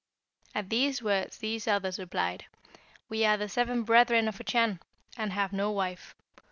At 0.55 0.71
these 0.71 1.03
words 1.03 1.37
these 1.37 1.67
others 1.67 1.99
replied, 1.99 2.45
'We 3.07 3.23
are 3.25 3.37
the 3.37 3.47
seven 3.47 3.83
brethren 3.83 4.27
of 4.27 4.39
a 4.39 4.43
Chan, 4.43 4.79
and 5.15 5.31
have 5.31 5.53
no 5.53 5.69
wife. 5.69 6.15